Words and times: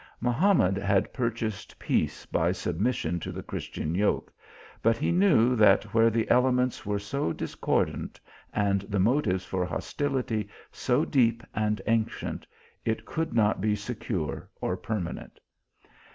Mahamad 0.19 0.77
had 0.77 1.13
purchased 1.13 1.77
peace 1.77 2.25
by 2.25 2.51
submission 2.51 3.19
to 3.19 3.31
the 3.31 3.43
Christian 3.43 3.93
yoke, 3.93 4.33
but 4.81 4.97
he 4.97 5.11
knew 5.11 5.55
that 5.55 5.83
where 5.93 6.09
the 6.09 6.27
ele 6.27 6.51
ments 6.51 6.87
were 6.87 6.97
so 6.97 7.31
discordant, 7.31 8.19
and 8.51 8.81
the 8.89 8.97
motives 8.97 9.45
for 9.45 9.63
hos 9.63 9.93
tility 9.93 10.49
so 10.71 11.05
deep 11.05 11.43
and 11.53 11.83
ancient, 11.85 12.47
it 12.83 13.05
could 13.05 13.35
not 13.35 13.61
be 13.61 13.75
secure 13.75 14.49
or 14.59 14.75
permanent. 14.75 15.39